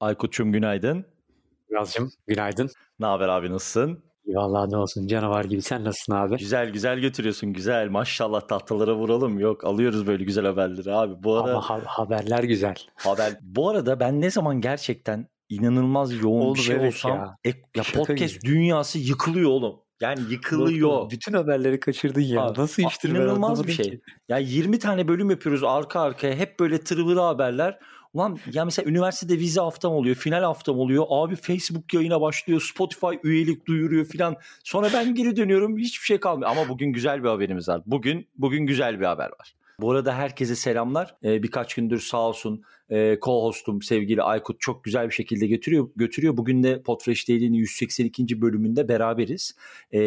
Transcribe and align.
Aykut'cum 0.00 0.52
günaydın. 0.52 1.06
Birazcım 1.70 2.10
günaydın. 2.26 2.70
Ne 3.00 3.06
haber 3.06 3.28
abi 3.28 3.50
nasılsın? 3.52 4.04
Vallahi 4.26 4.70
ne 4.70 4.76
olsun 4.76 5.06
canavar 5.06 5.44
gibi 5.44 5.62
sen 5.62 5.84
nasılsın 5.84 6.12
abi? 6.12 6.36
Güzel 6.36 6.70
güzel 6.70 6.98
götürüyorsun 6.98 7.52
güzel 7.52 7.88
maşallah 7.88 8.40
tahtalara 8.40 8.94
vuralım 8.94 9.38
yok 9.38 9.64
alıyoruz 9.64 10.06
böyle 10.06 10.24
güzel 10.24 10.46
haberleri 10.46 10.92
abi. 10.92 11.22
Bu 11.22 11.36
arada 11.36 11.50
Ama 11.52 11.70
ha- 11.70 11.80
haberler 11.86 12.42
güzel. 12.44 12.74
haber 12.96 13.32
bu 13.42 13.68
arada 13.70 14.00
ben 14.00 14.20
ne 14.20 14.30
zaman 14.30 14.60
gerçekten 14.60 15.28
inanılmaz 15.48 16.12
yoğun 16.22 16.40
Oğlum 16.40 16.54
bir 16.54 16.60
şey 16.60 16.76
evet 16.76 16.86
olsam 16.94 17.10
ya. 17.10 17.36
ya, 17.44 17.52
ya 17.76 17.82
Şaka 17.82 17.98
podcast 18.04 18.40
gibi. 18.42 18.52
dünyası 18.52 18.98
yıkılıyor 18.98 19.50
oğlum. 19.50 19.80
Yani 20.00 20.20
yıkılıyor. 20.30 21.10
Bütün 21.10 21.32
haberleri 21.32 21.80
kaçırdın 21.80 22.20
ya. 22.20 22.42
Abi, 22.42 22.60
Nasıl 22.60 22.82
iştir 22.82 23.08
inanılmaz 23.10 23.66
bir 23.66 23.72
şey. 23.72 23.84
ki. 23.90 24.00
Ya 24.28 24.38
20 24.38 24.78
tane 24.78 25.08
bölüm 25.08 25.30
yapıyoruz 25.30 25.64
arka 25.64 26.00
arkaya 26.00 26.34
hep 26.34 26.60
böyle 26.60 26.80
tırvırı 26.80 27.20
haberler. 27.20 27.78
Ulan 28.14 28.38
ya 28.52 28.64
mesela 28.64 28.90
üniversitede 28.90 29.38
vize 29.38 29.60
haftam 29.60 29.92
oluyor, 29.92 30.16
final 30.16 30.42
haftam 30.42 30.78
oluyor. 30.78 31.04
Abi 31.08 31.36
Facebook 31.36 31.94
yayına 31.94 32.20
başlıyor, 32.20 32.60
Spotify 32.74 33.14
üyelik 33.22 33.66
duyuruyor 33.66 34.04
filan. 34.04 34.36
Sonra 34.64 34.90
ben 34.94 35.14
geri 35.14 35.36
dönüyorum 35.36 35.78
hiçbir 35.78 36.04
şey 36.04 36.20
kalmıyor. 36.20 36.50
Ama 36.50 36.68
bugün 36.68 36.92
güzel 36.92 37.22
bir 37.22 37.28
haberimiz 37.28 37.68
var. 37.68 37.82
Bugün 37.86 38.28
bugün 38.38 38.66
güzel 38.66 39.00
bir 39.00 39.04
haber 39.04 39.26
var. 39.26 39.54
Bu 39.80 39.90
arada 39.90 40.14
herkese 40.14 40.56
selamlar. 40.56 41.14
Ee, 41.24 41.42
birkaç 41.42 41.74
gündür 41.74 42.00
sağ 42.00 42.18
olsun 42.18 42.62
e, 42.90 43.18
co-hostum 43.20 43.82
sevgili 43.82 44.22
Aykut 44.22 44.60
çok 44.60 44.84
güzel 44.84 45.06
bir 45.06 45.14
şekilde 45.14 45.46
götürüyor. 45.46 45.88
götürüyor. 45.96 46.36
Bugün 46.36 46.62
de 46.62 46.82
Podfresh 46.82 47.28
Daily'nin 47.28 47.58
182. 47.58 48.40
bölümünde 48.40 48.88
beraberiz. 48.88 49.54
Ee, 49.92 50.00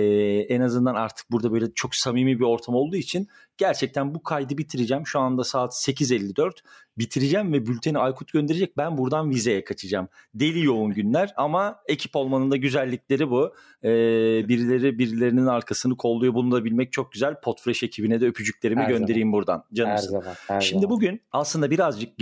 en 0.50 0.62
azından 0.62 0.96
artık 0.96 1.32
burada 1.32 1.52
böyle 1.52 1.66
çok 1.76 1.96
samimi 1.96 2.40
bir 2.40 2.46
ortam 2.46 2.76
olduğu 2.76 2.96
için 2.96 3.28
gerçekten 3.58 4.16
bu 4.16 4.24
kaydı 4.24 4.58
bitireceğim. 4.58 5.08
Şu 5.08 5.20
anda 5.20 5.44
saat 5.44 5.74
8.54. 5.74 6.52
Bitireceğim 6.98 7.54
ve 7.54 7.66
bülteni 7.66 7.98
Aykut 7.98 8.34
gönderecek. 8.34 8.78
Ben 8.78 8.98
buradan 8.98 9.30
vizeye 9.30 9.64
kaçacağım. 9.64 10.08
Deli 10.34 10.66
yoğun 10.66 10.92
günler 10.92 11.34
ama 11.38 11.80
ekip 11.88 12.16
olmanın 12.16 12.52
da 12.52 12.58
güzellikleri 12.58 13.30
bu. 13.30 13.54
Ee, 13.84 13.90
birileri 14.48 15.00
birilerinin 15.00 15.46
arkasını 15.46 15.98
kolluyor. 15.98 16.34
Bunu 16.34 16.52
da 16.52 16.66
bilmek 16.66 16.92
çok 16.92 17.12
güzel. 17.12 17.42
Podfresh 17.42 17.84
ekibine 17.84 18.22
de 18.22 18.28
öpücüklerimi 18.28 18.82
Her 18.82 18.90
göndereyim 18.90 19.32
buradan. 19.32 19.64
Her 19.70 19.76
Canımsın. 19.76 20.10
zaman. 20.12 20.36
Her 20.48 20.62
Şimdi 20.62 20.82
zaman. 20.82 20.96
bugün 20.96 21.22
aslında 21.32 21.72
birazcık 21.72 22.18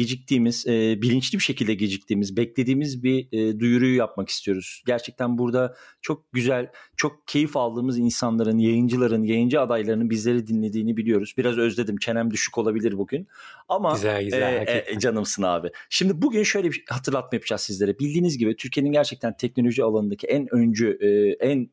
geciktiğimiz, 0.45 0.67
e, 0.67 1.01
bilinçli 1.01 1.37
bir 1.37 1.43
şekilde 1.43 1.73
geciktiğimiz, 1.73 2.37
beklediğimiz 2.37 3.03
bir 3.03 3.27
e, 3.31 3.59
duyuruyu 3.59 3.95
yapmak 3.95 4.29
istiyoruz. 4.29 4.83
Gerçekten 4.87 5.37
burada 5.37 5.75
çok 6.01 6.31
güzel, 6.33 6.71
çok 6.97 7.27
keyif 7.27 7.57
aldığımız 7.57 7.97
insanların, 7.97 8.57
yayıncıların, 8.57 9.23
yayıncı 9.23 9.61
adaylarının 9.61 10.09
bizleri 10.09 10.47
dinlediğini 10.47 10.97
biliyoruz. 10.97 11.33
Biraz 11.37 11.57
özledim, 11.57 11.97
çenem 11.97 12.31
düşük 12.31 12.57
olabilir 12.57 12.97
bugün. 12.97 13.27
Ama 13.69 13.93
Güzel 13.93 14.23
güzel. 14.23 14.41
e, 14.53 14.57
hakikaten. 14.59 14.95
e, 14.95 14.99
canımsın 14.99 15.43
abi. 15.43 15.69
Şimdi 15.89 16.21
bugün 16.21 16.43
şöyle 16.43 16.71
bir 16.71 16.83
hatırlatma 16.89 17.35
yapacağız 17.35 17.61
sizlere. 17.61 17.99
Bildiğiniz 17.99 18.37
gibi 18.37 18.55
Türkiye'nin 18.55 18.91
gerçekten 18.91 19.37
teknoloji 19.37 19.83
alanındaki 19.83 20.27
en 20.27 20.47
öncü, 20.55 20.97
e, 21.01 21.07
en 21.47 21.69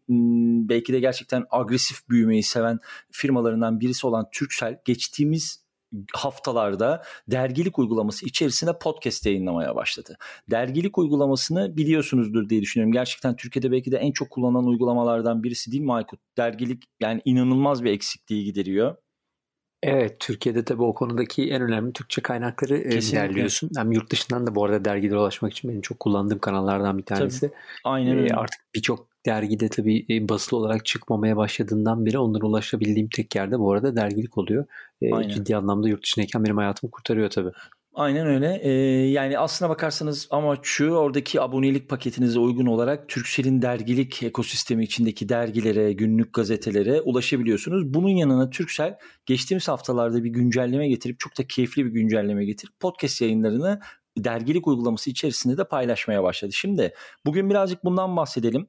belki 0.68 0.92
de 0.92 1.00
gerçekten 1.00 1.44
agresif 1.50 2.08
büyümeyi 2.08 2.42
seven 2.42 2.78
firmalarından 3.10 3.80
birisi 3.80 4.06
olan 4.06 4.26
Turkcell 4.32 4.78
geçtiğimiz 4.84 5.61
haftalarda 6.14 7.02
dergilik 7.28 7.78
uygulaması 7.78 8.26
içerisinde 8.26 8.78
podcast 8.78 9.26
yayınlamaya 9.26 9.76
başladı. 9.76 10.16
Dergilik 10.50 10.98
uygulamasını 10.98 11.76
biliyorsunuzdur 11.76 12.48
diye 12.48 12.62
düşünüyorum. 12.62 12.92
Gerçekten 12.92 13.36
Türkiye'de 13.36 13.70
belki 13.72 13.92
de 13.92 13.96
en 13.96 14.12
çok 14.12 14.30
kullanılan 14.30 14.66
uygulamalardan 14.66 15.42
birisi 15.42 15.72
değil 15.72 15.82
mi 15.82 15.92
Aykut? 15.92 16.20
Dergilik 16.36 16.82
yani 17.00 17.22
inanılmaz 17.24 17.84
bir 17.84 17.90
eksikliği 17.90 18.44
gideriyor. 18.44 18.96
Evet 19.82 20.20
Türkiye'de 20.20 20.64
tabii 20.64 20.82
o 20.82 20.94
konudaki 20.94 21.50
en 21.50 21.62
önemli 21.62 21.92
Türkçe 21.92 22.22
kaynakları 22.22 22.76
e, 22.78 22.88
Kesinlikle. 22.88 23.28
derliyorsun. 23.28 23.70
Hem 23.76 23.92
yurt 23.92 24.10
dışından 24.10 24.46
da 24.46 24.54
bu 24.54 24.64
arada 24.64 24.84
dergilere 24.84 25.18
ulaşmak 25.18 25.52
için 25.52 25.70
benim 25.70 25.80
çok 25.80 26.00
kullandığım 26.00 26.38
kanallardan 26.38 26.98
bir 26.98 27.04
tanesi. 27.04 27.50
Aynen 27.84 28.16
E, 28.16 28.20
öyle. 28.20 28.34
artık 28.34 28.60
birçok 28.74 29.11
dergide 29.26 29.68
tabii 29.68 30.06
e, 30.10 30.28
basılı 30.28 30.58
olarak 30.58 30.84
çıkmamaya 30.84 31.36
başladığından 31.36 32.06
beri 32.06 32.18
onlara 32.18 32.46
ulaşabildiğim 32.46 33.08
tek 33.08 33.34
yerde 33.34 33.58
bu 33.58 33.72
arada 33.72 33.96
dergilik 33.96 34.38
oluyor. 34.38 34.66
E, 35.02 35.14
Aynen. 35.14 35.28
ciddi 35.28 35.56
anlamda 35.56 35.88
yurt 35.88 36.02
dışındayken 36.02 36.44
benim 36.44 36.56
hayatımı 36.56 36.90
kurtarıyor 36.90 37.30
tabii. 37.30 37.52
Aynen 37.94 38.26
öyle. 38.26 38.60
Ee, 38.62 38.70
yani 39.10 39.38
aslına 39.38 39.70
bakarsanız 39.70 40.28
amaç 40.30 40.58
şu 40.62 40.90
oradaki 40.90 41.40
abonelik 41.40 41.88
paketinize 41.88 42.38
uygun 42.38 42.66
olarak 42.66 43.08
Turkcell'in 43.08 43.62
dergilik 43.62 44.22
ekosistemi 44.22 44.84
içindeki 44.84 45.28
dergilere, 45.28 45.92
günlük 45.92 46.32
gazetelere 46.34 47.00
ulaşabiliyorsunuz. 47.00 47.94
Bunun 47.94 48.08
yanına 48.08 48.50
Turkcell 48.50 48.98
geçtiğimiz 49.26 49.68
haftalarda 49.68 50.24
bir 50.24 50.30
güncelleme 50.30 50.88
getirip 50.88 51.20
çok 51.20 51.38
da 51.38 51.46
keyifli 51.46 51.86
bir 51.86 51.90
güncelleme 51.90 52.44
getirip 52.44 52.80
podcast 52.80 53.20
yayınlarını 53.20 53.80
dergilik 54.18 54.66
uygulaması 54.68 55.10
içerisinde 55.10 55.58
de 55.58 55.64
paylaşmaya 55.64 56.22
başladı. 56.22 56.52
Şimdi 56.52 56.94
bugün 57.26 57.50
birazcık 57.50 57.84
bundan 57.84 58.16
bahsedelim. 58.16 58.66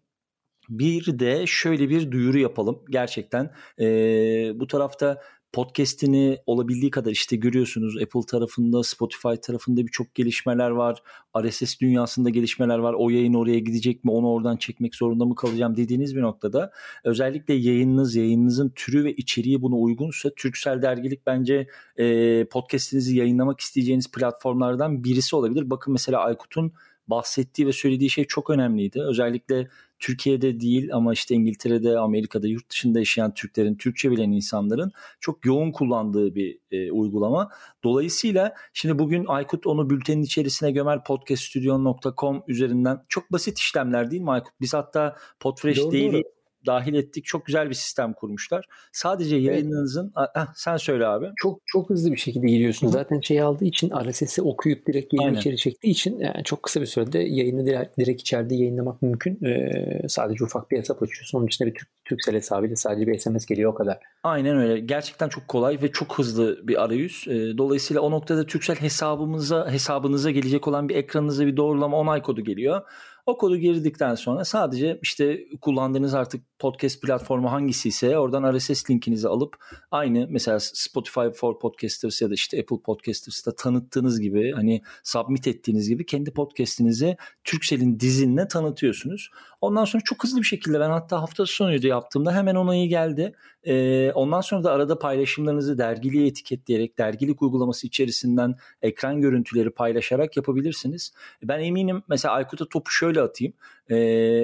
Bir 0.80 1.20
de 1.20 1.48
şöyle 1.48 1.90
bir 1.90 2.12
duyuru 2.12 2.38
yapalım. 2.38 2.80
Gerçekten 2.90 3.52
ee, 3.80 4.52
bu 4.56 4.68
tarafta 4.68 5.22
podcast'ini 5.54 6.38
olabildiği 6.46 6.92
kadar 6.92 7.12
işte 7.12 7.36
görüyorsunuz 7.36 7.98
Apple 8.02 8.26
tarafında, 8.28 8.84
Spotify 8.84 9.36
tarafında 9.42 9.82
birçok 9.82 10.16
gelişmeler 10.16 10.70
var. 10.70 11.04
RSS 11.44 11.80
dünyasında 11.80 12.30
gelişmeler 12.30 12.78
var. 12.78 12.96
O 12.98 13.10
yayın 13.10 13.34
oraya 13.34 13.60
gidecek 13.60 14.04
mi? 14.04 14.12
Onu 14.12 14.32
oradan 14.32 14.58
çekmek 14.58 14.96
zorunda 14.96 15.26
mı 15.26 15.36
kalacağım 15.36 15.78
dediğiniz 15.78 16.16
bir 16.16 16.22
noktada 16.22 16.72
özellikle 17.04 17.54
yayınınız, 17.54 18.16
yayınınızın 18.16 18.70
türü 18.76 19.04
ve 19.04 19.14
içeriği 19.14 19.62
buna 19.62 19.76
uygunsa 19.76 20.30
Türksel 20.36 20.82
Dergilik 20.82 21.26
bence 21.28 21.68
e, 21.98 22.46
podcast'inizi 22.46 23.18
yayınlamak 23.18 23.60
isteyeceğiniz 23.60 24.12
platformlardan 24.12 25.04
birisi 25.04 25.36
olabilir. 25.36 25.70
Bakın 25.70 25.94
mesela 25.94 26.20
Aykut'un 26.20 26.74
bahsettiği 27.08 27.68
ve 27.68 27.72
söylediği 27.72 28.10
şey 28.10 28.26
çok 28.26 28.50
önemliydi. 28.50 29.02
Özellikle 29.02 29.68
Türkiye'de 30.04 30.60
değil 30.60 30.90
ama 30.94 31.14
işte 31.14 31.36
İngiltere'de, 31.36 32.00
Amerika'da, 32.00 32.48
yurt 32.48 32.70
dışında 32.70 33.00
yaşayan 33.00 33.34
Türklerin, 33.34 33.76
Türkçe 33.76 34.12
bilen 34.12 34.32
insanların 34.32 34.92
çok 35.20 35.46
yoğun 35.46 35.72
kullandığı 35.72 36.36
bir 36.36 36.60
e, 36.72 36.92
uygulama. 36.92 37.50
Dolayısıyla 37.84 38.54
şimdi 38.74 39.00
bugün 39.00 39.26
Aykut 39.28 39.68
onu 39.68 39.90
bültenin 39.90 40.22
içerisine 40.22 40.72
gömer 40.72 41.04
podcaststudio.com 41.04 42.44
üzerinden 42.48 43.06
çok 43.10 43.32
basit 43.32 43.60
işlemler 43.60 44.12
değil 44.12 44.22
mi 44.22 44.32
Aykut? 44.32 44.54
Biz 44.62 44.74
hatta 44.74 45.16
Podfresh 45.40 45.78
Doğru, 45.78 45.92
Daily 45.92 46.14
doğru. 46.14 46.22
Dahil 46.66 46.94
ettik. 46.94 47.26
Çok 47.26 47.46
güzel 47.46 47.70
bir 47.70 47.74
sistem 47.76 48.14
kurmuşlar. 48.14 48.66
Sadece 48.92 49.36
yayınınızın... 49.36 50.12
Ah, 50.16 50.54
sen 50.56 50.78
söyle 50.78 51.08
abi. 51.08 51.26
Çok 51.36 51.62
çok 51.66 51.90
hızlı 51.90 52.12
bir 52.12 52.18
şekilde 52.18 52.48
giriyorsun. 52.48 52.88
Zaten 52.88 53.20
şey 53.20 53.42
aldığı 53.42 53.66
için 53.66 53.92
RSS'i 54.10 54.42
okuyup 54.42 54.88
direkt 54.88 55.14
yayın 55.14 55.36
içeri 55.36 55.58
çektiği 55.58 55.90
için 55.92 56.20
yani 56.20 56.44
çok 56.44 56.64
kısa 56.64 56.82
bir 56.82 56.86
sürede 56.86 57.20
yayını 57.20 57.66
direkt, 57.66 57.98
direkt 57.98 58.22
içeride 58.22 58.56
yayınlamak 58.56 59.02
mümkün. 59.02 59.46
Ee, 59.46 60.02
sadece 60.08 60.44
ufak 60.44 60.72
bir 60.72 60.78
hesap 60.78 61.04
açıyorsun. 61.04 61.38
Onun 61.38 61.48
içinde 61.48 61.70
bir 61.70 61.74
Türk, 61.74 61.88
Türksel 62.06 62.36
hesabıyla 62.36 62.76
sadece 62.76 63.08
bir 63.08 63.20
SMS 63.20 63.46
geliyor 63.46 63.72
o 63.72 63.76
kadar. 63.76 64.00
Aynen 64.24 64.58
öyle. 64.58 64.80
Gerçekten 64.80 65.30
çok 65.30 65.48
kolay 65.48 65.80
ve 65.82 65.92
çok 65.92 66.20
hızlı 66.20 66.68
bir 66.68 66.84
arayüz. 66.84 67.26
E, 67.28 67.58
Dolayısıyla 67.58 68.02
o 68.02 68.12
noktada 68.12 68.46
Türksel 68.46 68.76
hesabımıza 68.76 69.72
hesabınıza 69.72 70.32
gelecek 70.32 70.68
olan 70.68 70.90
bir 70.90 70.96
ekranınıza 70.96 71.46
bir 71.46 71.58
doğrulama 71.58 71.98
onay 71.98 72.22
kodu 72.22 72.42
geliyor. 72.42 72.82
O 73.26 73.38
kodu 73.38 73.58
girdikten 73.58 74.16
sonra 74.16 74.46
sadece 74.46 75.00
işte 75.02 75.46
kullandığınız 75.62 76.14
artık 76.14 76.60
podcast 76.60 77.02
platformu 77.02 77.52
hangisi 77.52 77.90
ise 77.90 78.18
oradan 78.18 78.58
RSS 78.58 78.90
linkinizi 78.90 79.28
alıp 79.28 79.56
aynı 79.92 80.28
mesela 80.30 80.60
Spotify 80.60 81.28
for 81.36 81.60
Podcasters 81.60 82.22
ya 82.22 82.30
da 82.30 82.34
işte 82.34 82.60
Apple 82.60 82.82
Podcasters'ta 82.86 83.56
tanıttığınız 83.56 84.20
gibi 84.20 84.52
hani 84.52 84.82
submit 85.04 85.48
ettiğiniz 85.48 85.90
gibi 85.90 86.06
kendi 86.06 86.34
podcast'inizi 86.34 87.18
Turkcell'in 87.44 88.00
dizinle 88.00 88.48
tanıtıyorsunuz. 88.48 89.30
Ondan 89.62 89.86
sonra 89.86 90.04
çok 90.06 90.24
hızlı 90.24 90.38
bir 90.38 90.46
şekilde 90.46 90.80
ben 90.80 90.90
hatta 90.90 91.22
hafta 91.22 91.46
sonuydu 91.46 91.88
yaptığımda 91.88 92.36
hemen 92.36 92.56
onayı 92.56 92.90
geldi. 92.90 93.36
Ee, 93.64 94.12
ondan 94.12 94.42
sonra 94.42 94.64
da 94.64 94.72
arada 94.72 95.00
paylaşımlarınızı 95.00 95.78
dergiliğe 95.78 96.28
etiketleyerek 96.28 96.98
dergilik 96.98 97.42
uygulaması 97.42 97.88
içerisinden 97.88 98.56
ekran 98.82 99.22
görüntüleri 99.22 99.70
paylaşarak 99.70 100.38
yapabilirsiniz. 100.38 101.14
Ben 101.44 101.60
eminim 101.60 102.04
mesela 102.08 102.34
Aykut'a 102.34 102.66
topu 102.70 102.92
şöyle 102.92 103.13
atayım. 103.22 103.54
Ee, 103.90 103.98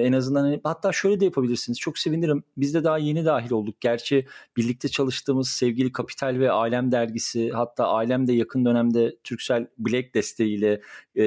en 0.04 0.12
azından 0.12 0.42
hani, 0.42 0.60
hatta 0.64 0.92
şöyle 0.92 1.20
de 1.20 1.24
yapabilirsiniz. 1.24 1.78
Çok 1.78 1.98
sevinirim. 1.98 2.44
Biz 2.56 2.74
de 2.74 2.84
daha 2.84 2.98
yeni 2.98 3.24
dahil 3.24 3.52
olduk. 3.52 3.80
Gerçi 3.80 4.26
birlikte 4.56 4.88
çalıştığımız 4.88 5.48
sevgili 5.48 5.92
Kapital 5.92 6.38
ve 6.38 6.50
Alem 6.50 6.92
dergisi 6.92 7.50
hatta 7.50 7.86
Alem 7.86 8.26
de 8.26 8.32
yakın 8.32 8.64
dönemde 8.64 9.16
Türksel 9.24 9.66
Black 9.78 10.14
desteğiyle 10.14 10.80
e, 11.14 11.24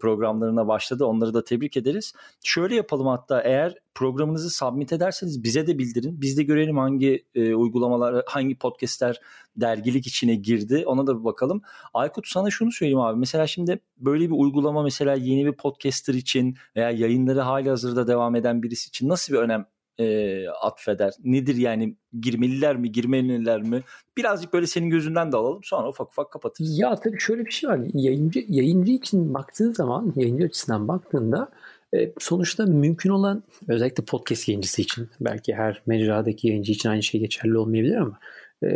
programlarına 0.00 0.68
başladı. 0.68 1.04
Onları 1.04 1.34
da 1.34 1.44
tebrik 1.44 1.76
ederiz. 1.76 2.12
Şöyle 2.44 2.74
yapalım 2.74 3.06
hatta 3.06 3.42
eğer 3.42 3.74
programınızı 3.94 4.50
submit 4.50 4.92
ederseniz 4.92 5.42
bize 5.42 5.66
de 5.66 5.78
bildirin. 5.78 6.20
Biz 6.20 6.38
de 6.38 6.42
görelim 6.42 6.78
hangi 6.78 7.24
e, 7.34 7.54
uygulamalar, 7.54 8.24
hangi 8.26 8.58
podcastler 8.58 9.20
dergilik 9.56 10.06
içine 10.06 10.34
girdi. 10.34 10.82
Ona 10.86 11.06
da 11.06 11.18
bir 11.18 11.24
bakalım. 11.24 11.62
Aykut 11.94 12.28
sana 12.28 12.50
şunu 12.50 12.72
söyleyeyim 12.72 13.00
abi. 13.00 13.18
Mesela 13.18 13.46
şimdi 13.46 13.80
böyle 13.98 14.24
bir 14.24 14.34
uygulama 14.34 14.82
mesela 14.82 15.14
yeni 15.14 15.46
bir 15.46 15.52
podcaster 15.52 16.14
için 16.14 16.56
veya 16.76 16.90
yayınları 16.90 17.40
hali 17.50 17.68
hazırda 17.68 18.06
devam 18.06 18.36
eden 18.36 18.62
birisi 18.62 18.88
için 18.88 19.08
nasıl 19.08 19.34
bir 19.34 19.38
önem 19.38 19.66
e, 19.98 20.48
atfeder? 20.48 21.12
Nedir 21.24 21.56
yani 21.56 21.96
girmeliler 22.20 22.76
mi 22.76 22.92
girmeliler 22.92 23.62
mi? 23.62 23.82
Birazcık 24.16 24.52
böyle 24.52 24.66
senin 24.66 24.90
gözünden 24.90 25.32
de 25.32 25.36
alalım 25.36 25.60
sonra 25.64 25.88
ufak 25.88 26.08
ufak 26.08 26.30
kapatırız. 26.30 26.78
Ya 26.78 26.94
tabii 26.94 27.20
şöyle 27.20 27.46
bir 27.46 27.50
şey 27.50 27.70
var. 27.70 27.80
Yayıncı, 27.94 28.44
yayıncı 28.48 28.92
için 28.92 29.34
baktığın 29.34 29.72
zaman 29.72 30.12
yayıncı 30.16 30.44
açısından 30.44 30.88
baktığında 30.88 31.48
e, 31.94 32.12
sonuçta 32.18 32.66
mümkün 32.66 33.10
olan 33.10 33.42
özellikle 33.68 34.04
podcast 34.04 34.48
yayıncısı 34.48 34.82
için 34.82 35.08
belki 35.20 35.54
her 35.54 35.82
mecradaki 35.86 36.48
yayıncı 36.48 36.72
için 36.72 36.88
aynı 36.88 37.02
şey 37.02 37.20
geçerli 37.20 37.58
olmayabilir 37.58 37.96
ama 37.96 38.18
e, 38.62 38.68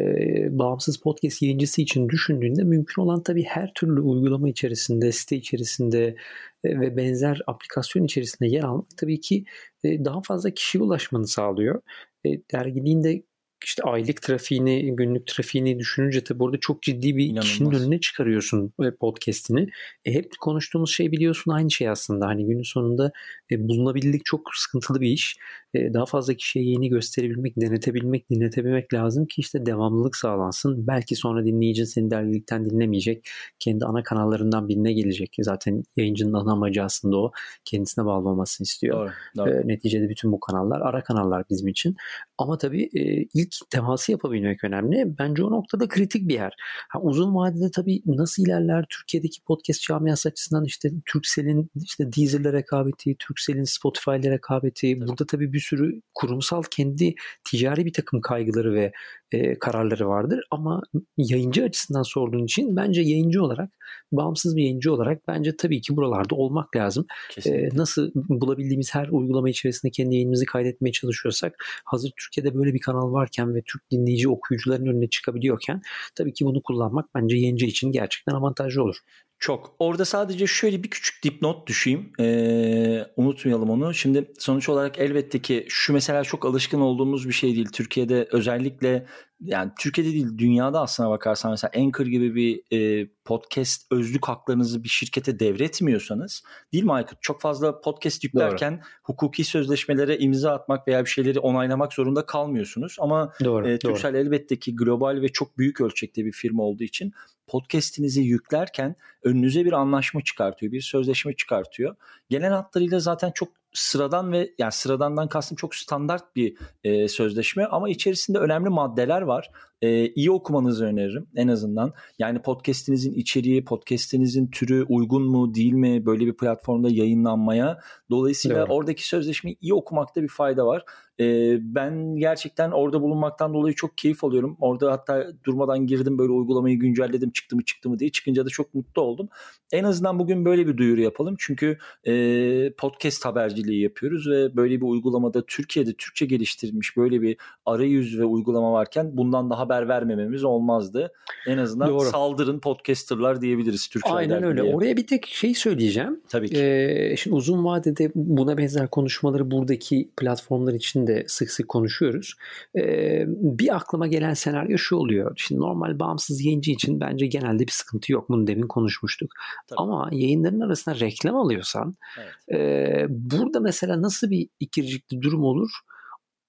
bağımsız 0.59 0.97
podcast 0.97 1.43
yayıncısı 1.43 1.83
için 1.83 2.09
düşündüğünde 2.09 2.63
mümkün 2.65 3.03
olan 3.03 3.23
tabii 3.23 3.43
her 3.43 3.73
türlü 3.75 4.01
uygulama 4.01 4.49
içerisinde, 4.49 5.13
site 5.13 5.37
içerisinde 5.37 6.17
ve 6.65 6.97
benzer 6.97 7.41
aplikasyon 7.47 8.05
içerisinde 8.05 8.49
yer 8.49 8.63
almak 8.63 8.87
tabii 8.97 9.21
ki 9.21 9.45
e, 9.85 10.05
daha 10.05 10.23
fazla 10.23 10.51
kişiye 10.51 10.85
ulaşmanı 10.85 11.27
sağlıyor. 11.27 11.83
E, 12.27 12.29
dergiliğin 12.53 13.05
de 13.05 13.23
işte 13.65 13.83
aylık 13.83 14.23
trafiğini, 14.23 14.97
günlük 14.97 15.27
trafiğini 15.27 15.79
düşününce 15.79 16.25
tabii 16.25 16.39
burada 16.39 16.61
çok 16.61 16.83
ciddi 16.83 17.17
bir 17.17 17.25
İnanılmaz. 17.25 17.45
kişinin 17.45 17.71
önüne 17.71 18.01
çıkarıyorsun 18.01 18.73
podcast'ini. 19.01 19.69
E, 20.05 20.15
hep 20.15 20.33
konuştuğumuz 20.41 20.93
şey 20.93 21.13
biliyorsun 21.13 21.51
aynı 21.51 21.71
şey 21.71 21.89
aslında. 21.89 22.27
Hani 22.27 22.47
günün 22.47 22.63
sonunda 22.63 23.13
e, 23.51 23.69
bulunabilirlik 23.69 24.25
çok 24.25 24.41
sıkıntılı 24.55 25.01
bir 25.01 25.09
iş. 25.09 25.37
E, 25.75 25.95
daha 25.95 26.07
fazla 26.07 26.35
kişiye 26.35 26.65
yeni 26.65 26.89
gösterebilmek, 26.89 27.61
denetebilmek, 27.61 28.31
dinletebilmek 28.31 28.95
lazım 28.95 29.27
ki 29.27 29.41
işte 29.41 29.67
devamlılık 29.67 30.17
sağlansın. 30.17 30.87
Belki 30.87 31.17
sonra 31.17 31.45
dinleyicin 31.45 31.85
seni 31.85 32.11
dergilikten 32.11 32.65
dinlemeyecek. 32.65 33.29
Kendi 33.59 33.85
ana 33.85 34.03
kanallarından 34.03 34.69
birine 34.69 34.93
gelecek. 34.93 35.37
Zaten 35.41 35.83
yayıncının 35.97 36.33
ana 36.33 36.53
amacı 36.53 36.83
aslında 36.83 37.17
o. 37.17 37.33
Kendisine 37.65 38.05
bağlı 38.05 38.29
olmasını 38.29 38.65
istiyor. 38.65 39.13
Doğru, 39.37 39.47
doğru. 39.47 39.51
E, 39.51 39.69
neticede 39.69 40.09
bütün 40.09 40.33
bu 40.33 40.41
kanallar 40.41 40.81
ara 40.81 41.03
kanallar 41.03 41.45
bizim 41.51 41.69
için. 41.69 41.97
Ama 42.39 42.59
tabii 42.59 42.83
e, 42.95 43.27
ilk 43.35 43.55
teması 43.71 44.13
yapabilmek 44.13 44.65
önemli. 44.65 45.19
Bence 45.19 45.45
o 45.45 45.51
noktada 45.51 45.89
kritik 45.89 46.29
bir 46.29 46.35
yer. 46.35 46.53
Ha, 46.89 47.01
uzun 47.01 47.35
vadede 47.35 47.71
tabii 47.71 48.03
nasıl 48.07 48.47
ilerler 48.47 48.85
Türkiye'deki 48.91 49.43
podcast 49.43 49.83
camiası 49.83 50.29
açısından 50.29 50.65
işte 50.65 50.91
Turkcell'in 51.07 51.71
işte 51.85 52.13
Deezer'le 52.13 52.53
rekabeti, 52.53 53.17
Turkcell'in 53.19 53.65
Spotify'le 53.65 54.31
rekabeti. 54.31 55.01
Burada 55.01 55.27
tabii 55.27 55.53
bir 55.53 55.64
sürü 55.65 56.01
kurumsal 56.15 56.63
kendi 56.71 57.15
ticari 57.45 57.85
bir 57.87 57.93
takım 57.93 58.21
kaygıları 58.21 58.75
ve 58.75 58.93
e, 59.33 59.59
kararları 59.59 60.09
vardır. 60.09 60.41
Ama 60.51 60.83
yayıncı 61.17 61.65
açısından 61.65 62.03
sorduğun 62.03 62.45
için 62.45 62.77
bence 62.77 63.01
yayıncı 63.01 63.43
olarak, 63.43 63.71
bağımsız 64.13 64.57
bir 64.57 64.63
yayıncı 64.63 64.93
olarak 64.93 65.29
bence 65.29 65.57
tabii 65.57 65.81
ki 65.81 65.97
buralarda 65.97 66.35
olmak 66.35 66.77
lazım. 66.77 67.07
E, 67.47 67.69
nasıl 67.73 68.11
bulabildiğimiz 68.15 68.95
her 68.95 69.09
uygulama 69.09 69.51
içerisinde 69.51 69.91
kendi 69.91 70.15
yayınımızı 70.15 70.47
kaydetmeye 70.47 70.93
çalışıyorsak 70.93 71.65
hazır 71.85 72.13
Türkiye'de 72.17 72.55
böyle 72.55 72.75
bir 72.75 72.81
kanal 72.81 73.13
varken 73.13 73.55
ve 73.55 73.63
Türk 73.63 73.91
dinleyici 73.91 74.29
okuyucuların 74.29 74.87
önüne 74.87 75.09
çıkabiliyorken 75.09 75.81
tabii 76.15 76.33
ki 76.33 76.45
bunu 76.45 76.63
kullanmak 76.63 77.15
bence 77.15 77.37
yayıncı 77.37 77.67
için 77.67 77.93
gerçekten 77.93 78.35
avantajlı 78.35 78.83
olur. 78.83 78.97
Çok. 79.39 79.77
Orada 79.79 80.05
sadece 80.05 80.47
şöyle 80.47 80.83
bir 80.83 80.91
küçük 80.91 81.25
dipnot 81.25 81.67
düşeyim. 81.67 82.13
Ee, 82.21 83.07
unutmayalım 83.17 83.71
onu. 83.71 83.95
Şimdi 83.95 84.33
sonuç 84.39 84.69
olarak 84.69 84.99
elbette 84.99 85.43
ki 85.43 85.67
şu 85.69 85.93
mesela 85.93 86.25
çok 86.25 86.45
alışkın 86.45 86.81
olduğumuz 86.81 87.29
bir 87.29 87.33
şey 87.33 87.55
değil. 87.55 87.69
Türkiye'de 87.73 88.29
özellikle 88.33 89.07
yani 89.41 89.73
Türkiye'de 89.81 90.13
değil 90.13 90.39
dünyada 90.39 90.81
aslına 90.81 91.11
bakarsan 91.11 91.51
mesela 91.51 91.71
Anchor 91.77 92.07
gibi 92.07 92.35
bir 92.35 92.63
e, 92.73 93.09
podcast 93.25 93.93
özlük 93.93 94.29
haklarınızı 94.29 94.85
bir 94.85 94.89
şirkete 94.89 95.39
devretmiyorsanız 95.39 96.43
değil 96.73 96.85
mi 96.85 96.93
Aykut? 96.93 97.23
Çok 97.23 97.41
fazla 97.41 97.81
podcast 97.81 98.25
yüklerken 98.25 98.73
doğru. 98.73 98.83
hukuki 99.03 99.45
sözleşmelere 99.45 100.19
imza 100.19 100.53
atmak 100.53 100.89
veya 100.89 101.05
bir 101.05 101.11
şeyleri 101.11 101.39
onaylamak 101.39 101.93
zorunda 101.93 102.27
kalmıyorsunuz. 102.27 102.97
Ama 102.99 103.33
doğru, 103.45 103.69
e, 103.69 103.79
Türksel 103.79 104.13
doğru. 104.13 104.21
elbette 104.21 104.59
ki 104.59 104.77
global 104.77 105.23
ve 105.23 105.29
çok 105.29 105.59
büyük 105.59 105.81
ölçekte 105.81 106.25
bir 106.25 106.33
firma 106.33 106.63
olduğu 106.63 106.85
için 106.85 107.13
podcast'inizi 107.47 108.23
yüklerken 108.23 108.97
önünüze 109.23 109.65
bir 109.65 109.73
anlaşma 109.73 110.23
çıkartıyor, 110.25 110.73
bir 110.73 110.81
sözleşme 110.81 111.37
çıkartıyor. 111.37 111.97
Genel 112.29 112.53
hatlarıyla 112.53 113.01
zaten 113.01 113.31
çok 113.35 113.49
sıradan 113.75 114.33
ve 114.33 114.55
yani 114.59 114.73
sıradandan 114.73 115.29
kastım 115.29 115.57
çok 115.57 115.75
standart 115.75 116.37
bir 116.37 116.57
e, 116.85 117.09
sözleşme 117.09 117.67
ama 117.67 117.89
içerisinde 117.89 118.39
önemli 118.39 118.69
maddeler 118.69 119.23
var. 119.23 119.51
E, 119.85 120.09
iyi 120.09 120.31
okumanızı 120.31 120.85
öneririm 120.85 121.27
en 121.37 121.49
azından. 121.49 121.93
Yani 122.19 122.43
podcast'inizin 122.43 123.13
içeriği, 123.13 123.65
podcast'inizin 123.65 124.47
türü 124.47 124.85
uygun 124.89 125.23
mu 125.23 125.55
değil 125.55 125.73
mi 125.73 126.07
böyle 126.07 126.27
bir 126.27 126.37
platformda 126.37 126.89
yayınlanmaya. 126.91 127.79
Dolayısıyla 128.11 128.59
evet. 128.59 128.71
oradaki 128.71 129.09
sözleşmeyi 129.09 129.57
iyi 129.61 129.75
okumakta 129.75 130.23
bir 130.23 130.29
fayda 130.29 130.67
var. 130.67 130.85
E, 131.21 131.57
ben 131.61 132.17
gerçekten 132.17 132.71
orada 132.71 133.03
bulunmaktan 133.03 133.55
dolayı 133.55 133.75
çok 133.75 133.99
keyif 133.99 134.25
alıyorum. 134.25 134.57
Orada 134.61 134.93
hatta 134.93 135.27
durmadan 135.45 135.87
girdim 135.87 136.19
böyle 136.19 136.33
uygulamayı 136.33 136.79
güncelledim 136.79 137.31
çıktı 137.31 137.57
mı 137.57 137.65
çıktı 137.65 137.89
mı 137.89 137.99
diye. 137.99 138.11
Çıkınca 138.11 138.45
da 138.45 138.49
çok 138.49 138.75
mutlu 138.75 139.03
oldum. 139.03 139.29
En 139.73 139.85
azından 139.85 140.19
bugün 140.19 140.45
böyle 140.45 140.67
bir 140.67 140.77
duyuru 140.77 141.01
yapalım. 141.01 141.35
Çünkü 141.39 141.79
e, 142.05 142.73
podcast 142.79 143.25
haberciliği 143.25 143.83
yapıyoruz 143.83 144.31
ve 144.31 144.57
böyle 144.57 144.77
bir 144.77 144.87
uygulamada 144.87 145.47
Türkiye'de 145.47 145.95
Türkçe 145.99 146.27
geliştirilmiş 146.27 146.97
böyle 146.97 147.23
bir 147.23 147.37
arayüz 147.67 148.19
ve 148.19 148.25
uygulama 148.25 148.73
varken 148.73 149.17
bundan 149.17 149.51
da 149.51 149.59
haber 149.75 149.89
vermememiz 149.89 150.45
olmazdı. 150.45 151.13
En 151.47 151.59
azından 151.59 151.89
Doğru. 151.89 152.05
saldırın 152.05 152.61
podcasterlar 152.61 153.41
diyebiliriz 153.41 153.89
Türkçe 153.89 154.11
Aynen 154.11 154.43
öyle. 154.43 154.63
Diye. 154.63 154.75
Oraya 154.75 154.97
bir 154.97 155.07
tek 155.07 155.27
şey 155.27 155.55
söyleyeceğim. 155.55 156.21
Tabii 156.29 156.49
ki. 156.49 156.59
Ee, 156.59 157.17
şimdi 157.17 157.37
uzun 157.37 157.65
vadede 157.65 158.13
buna 158.15 158.59
benzer 158.59 158.89
konuşmaları 158.89 159.51
buradaki 159.51 160.11
platformlar 160.17 160.75
için 160.75 161.07
de 161.07 161.25
sık 161.29 161.51
sık 161.51 161.69
konuşuyoruz. 161.69 162.35
Ee, 162.79 163.25
bir 163.29 163.77
aklıma 163.77 164.07
gelen 164.07 164.35
senaryo 164.35 164.79
şu 164.79 164.97
oluyor. 164.97 165.33
Şimdi 165.37 165.61
normal 165.61 165.99
bağımsız 165.99 166.45
yayıncı 166.45 166.71
için 166.71 167.01
bence 167.01 167.27
genelde 167.27 167.67
bir 167.67 167.73
sıkıntı 167.73 168.13
yok. 168.13 168.29
Bunu 168.29 168.47
demin 168.47 168.69
konuşmuştuk. 168.69 169.31
Tabii. 169.69 169.81
Ama 169.81 170.09
yayınların 170.13 170.61
arasında 170.61 171.01
reklam 171.01 171.37
alıyorsan 171.37 171.95
evet. 172.19 172.61
e, 172.61 173.07
burada 173.09 173.61
mesela 173.61 174.03
nasıl 174.03 174.31
bir 174.31 174.49
ikircikli 174.61 175.23
durum 175.23 175.45
olur? 175.45 175.71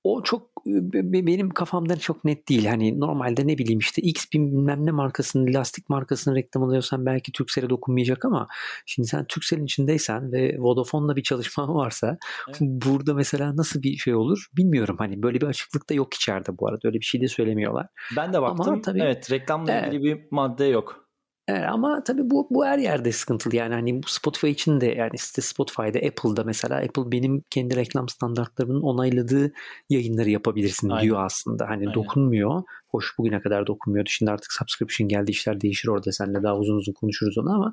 o 0.05 0.23
çok 0.23 0.49
benim 0.65 1.49
kafamdan 1.49 1.95
çok 1.95 2.25
net 2.25 2.49
değil. 2.49 2.65
Hani 2.65 2.99
normalde 2.99 3.47
ne 3.47 3.57
bileyim 3.57 3.79
işte 3.79 4.01
X 4.01 4.25
bilmem 4.33 4.85
ne 4.85 4.91
markasının 4.91 5.53
lastik 5.53 5.89
markasının 5.89 6.35
reklam 6.35 6.63
alıyorsan 6.63 7.05
belki 7.05 7.31
Turkcell'e 7.31 7.69
dokunmayacak 7.69 8.25
ama 8.25 8.47
şimdi 8.85 9.09
sen 9.09 9.25
Turkcell'in 9.25 9.65
içindeysen 9.65 10.31
ve 10.31 10.55
Vodafone'la 10.59 11.15
bir 11.15 11.23
çalışma 11.23 11.67
varsa 11.75 12.17
evet. 12.47 12.57
burada 12.61 13.13
mesela 13.13 13.57
nasıl 13.57 13.81
bir 13.81 13.97
şey 13.97 14.15
olur 14.15 14.47
bilmiyorum. 14.57 14.95
Hani 14.99 15.23
böyle 15.23 15.41
bir 15.41 15.47
açıklık 15.47 15.89
da 15.89 15.93
yok 15.93 16.13
içeride 16.13 16.57
bu 16.57 16.67
arada. 16.67 16.87
Öyle 16.87 16.99
bir 16.99 17.05
şey 17.05 17.21
de 17.21 17.27
söylemiyorlar. 17.27 17.87
Ben 18.17 18.33
de 18.33 18.41
baktım. 18.41 18.69
Ama 18.69 18.81
tabii, 18.81 19.01
evet 19.01 19.31
reklamla 19.31 19.71
evet. 19.71 19.93
ilgili 19.93 20.03
bir 20.03 20.27
madde 20.31 20.65
yok. 20.65 21.04
Evet, 21.47 21.63
ama 21.69 22.03
tabii 22.03 22.29
bu, 22.29 22.47
bu 22.49 22.65
her 22.65 22.77
yerde 22.77 23.11
sıkıntılı 23.11 23.55
yani 23.55 23.73
hani 23.73 24.03
bu 24.03 24.07
Spotify 24.07 24.47
için 24.47 24.81
de 24.81 24.85
yani 24.85 25.11
işte 25.13 25.41
Spotify'da 25.41 26.07
Apple'da 26.07 26.43
mesela 26.43 26.75
Apple 26.75 27.11
benim 27.11 27.43
kendi 27.49 27.75
reklam 27.75 28.09
standartlarımın 28.09 28.81
onayladığı 28.81 29.51
yayınları 29.89 30.29
yapabilirsin 30.29 30.89
Aynen. 30.89 31.03
diyor 31.03 31.25
aslında. 31.25 31.69
Hani 31.69 31.79
Aynen. 31.79 31.93
dokunmuyor. 31.93 32.63
Hoş 32.95 33.17
bugüne 33.17 33.41
kadar 33.41 33.67
dokunmuyordu. 33.67 34.09
Şimdi 34.09 34.31
artık 34.31 34.51
subscription 34.53 35.09
geldi 35.09 35.31
işler 35.31 35.61
değişir 35.61 35.87
orada 35.87 36.11
seninle 36.11 36.43
daha 36.43 36.57
uzun 36.57 36.75
uzun 36.75 36.93
konuşuruz 36.93 37.37
onu 37.37 37.53
ama 37.53 37.71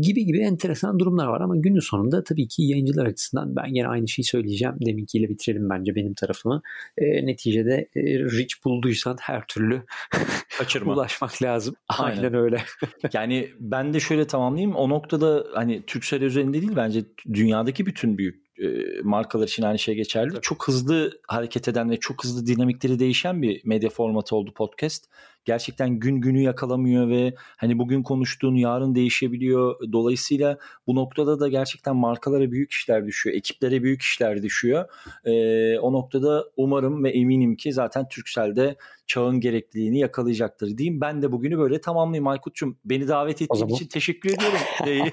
gibi 0.00 0.24
gibi 0.24 0.40
enteresan 0.40 0.98
durumlar 0.98 1.26
var 1.26 1.40
ama 1.40 1.56
günün 1.56 1.80
sonunda 1.80 2.24
tabii 2.24 2.48
ki 2.48 2.62
yayıncılar 2.62 3.06
açısından 3.06 3.56
ben 3.56 3.66
yine 3.74 3.88
aynı 3.88 4.08
şeyi 4.08 4.24
söyleyeceğim. 4.24 4.74
Deminkiyle 4.86 5.28
bitirelim 5.28 5.70
bence 5.70 5.94
benim 5.94 6.14
tarafımı. 6.14 6.62
E, 6.98 7.26
neticede 7.26 7.88
e, 7.96 8.02
rich 8.18 8.54
bulduysan 8.64 9.16
her 9.20 9.46
türlü 9.46 9.82
Kaçırma. 10.58 10.94
ulaşmak 10.94 11.42
lazım. 11.42 11.74
Aynen, 11.88 12.16
Aynen 12.16 12.34
öyle. 12.34 12.62
yani 13.12 13.48
ben 13.60 13.94
de 13.94 14.00
şöyle 14.00 14.26
tamamlayayım. 14.26 14.74
O 14.74 14.88
noktada 14.88 15.46
hani 15.54 15.82
Türksel 15.86 16.24
özelinde 16.24 16.60
değil 16.60 16.72
bence 16.76 17.04
dünyadaki 17.32 17.86
bütün 17.86 18.18
büyük 18.18 18.45
e, 18.58 18.66
markalar 19.02 19.48
için 19.48 19.62
aynı 19.62 19.78
şey 19.78 19.94
geçerli. 19.94 20.30
Tabii. 20.30 20.40
Çok 20.40 20.68
hızlı 20.68 21.20
hareket 21.28 21.68
eden 21.68 21.90
ve 21.90 21.96
çok 22.00 22.24
hızlı 22.24 22.46
dinamikleri 22.46 22.98
değişen 22.98 23.42
bir 23.42 23.60
medya 23.64 23.90
formatı 23.90 24.36
oldu 24.36 24.52
podcast. 24.54 25.04
Gerçekten 25.46 25.90
gün 25.90 26.20
günü 26.20 26.40
yakalamıyor 26.40 27.08
ve 27.08 27.34
hani 27.56 27.78
bugün 27.78 28.02
konuştuğun 28.02 28.54
yarın 28.54 28.94
değişebiliyor. 28.94 29.92
Dolayısıyla 29.92 30.58
bu 30.86 30.94
noktada 30.94 31.40
da 31.40 31.48
gerçekten 31.48 31.96
markalara 31.96 32.50
büyük 32.52 32.72
işler 32.72 33.06
düşüyor. 33.06 33.36
Ekiplere 33.36 33.82
büyük 33.82 34.02
işler 34.02 34.42
düşüyor. 34.42 34.84
Ee, 35.24 35.78
o 35.78 35.92
noktada 35.92 36.44
umarım 36.56 37.04
ve 37.04 37.10
eminim 37.10 37.56
ki 37.56 37.72
zaten 37.72 38.08
Türkcell'de 38.08 38.76
çağın 39.06 39.40
gerekliliğini 39.40 39.98
yakalayacaktır 39.98 40.78
diyeyim. 40.78 41.00
Ben 41.00 41.22
de 41.22 41.32
bugünü 41.32 41.58
böyle 41.58 41.80
tamamlayayım 41.80 42.26
Aykut'cum. 42.26 42.78
Beni 42.84 43.08
davet 43.08 43.42
ettiğin 43.42 43.60
zaman... 43.60 43.74
için 43.74 43.86
teşekkür 43.86 44.30
ediyorum. 44.30 44.58
Değil. 44.86 45.12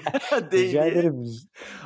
Rica 0.52 0.84
ederim. 0.84 1.24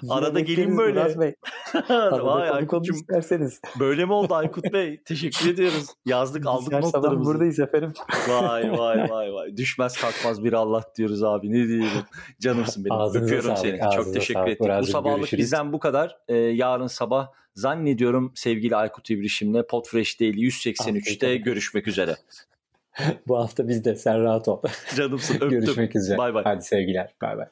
Arada 0.08 0.40
geleyim 0.40 0.78
böyle. 0.78 1.20
Bey. 1.20 1.34
Vay 2.10 2.50
Aykut'cum. 2.50 2.96
isterseniz. 2.96 3.60
Böyle 3.80 4.04
mi 4.04 4.12
oldu 4.12 4.34
Aykut 4.34 4.72
Bey? 4.72 5.02
Teşekkür 5.04 5.50
ediyoruz. 5.50 5.86
Yazdık 6.06 6.46
aldık 6.46 6.72
Biz 6.72 6.94
notlarımızı. 6.94 7.30
buradayız 7.30 7.58
efendim. 7.58 7.92
vay 8.28 8.37
vay 8.78 9.10
vay 9.10 9.32
vay. 9.32 9.56
Düşmez 9.56 9.96
kalkmaz 9.96 10.44
bir 10.44 10.52
Allah 10.52 10.82
diyoruz 10.96 11.22
abi. 11.22 11.50
Ne 11.52 11.68
diyelim. 11.68 11.88
Canımsın 12.40 12.84
benim. 12.84 12.92
Ağzınıza 12.92 13.24
Öpüyorum 13.24 13.56
sağlık, 13.56 13.78
seni. 13.80 13.94
Çok 13.96 14.14
teşekkür 14.14 14.34
sağlık. 14.34 14.48
ettik. 14.48 14.68
Bu 14.80 14.86
sabahlık 14.86 15.18
görüşürüz. 15.18 15.42
bizden 15.44 15.72
bu 15.72 15.78
kadar. 15.78 16.16
Ee, 16.28 16.34
yarın 16.36 16.86
sabah 16.86 17.28
zannediyorum 17.54 18.32
sevgili 18.34 18.76
Aykut 18.76 19.10
İbrişim'le 19.10 19.62
Podfresh 19.62 20.20
Daily 20.20 20.40
183'te 20.48 21.26
Afiyet 21.26 21.44
görüşmek 21.44 21.88
üzere. 21.88 22.16
Bu 23.28 23.38
hafta 23.38 23.68
biz 23.68 23.84
de 23.84 23.94
sen 23.94 24.22
rahat 24.22 24.48
ol. 24.48 24.62
Canımsın 24.96 25.34
öptüm. 25.40 25.50
Görüşmek 25.50 25.96
üzere. 25.96 26.18
Bay 26.18 26.34
bay. 26.34 26.44
Hadi 26.44 26.64
sevgiler. 26.64 27.14
Bay 27.22 27.36
bay. 27.36 27.46